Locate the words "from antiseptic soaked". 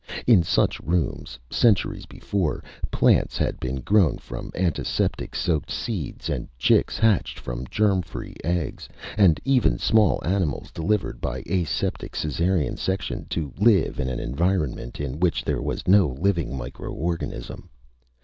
4.17-5.69